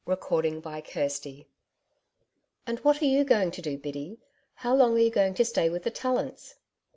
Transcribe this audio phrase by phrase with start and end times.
[0.09, 1.45] CHAPTER 11
[2.65, 4.17] 'And what are you going to do, Biddy?
[4.55, 6.55] How long are you going to stay with the Tallants?'